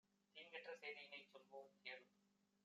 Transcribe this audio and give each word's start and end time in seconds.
தீங்கற்ற 0.35 0.73
சேதியினைச் 0.79 1.29
சொல்வோம், 1.29 1.69
கேளும்! 1.83 2.11